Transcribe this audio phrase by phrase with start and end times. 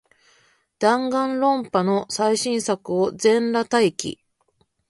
[0.79, 4.19] ダンガンロンパの最新作を、全裸待機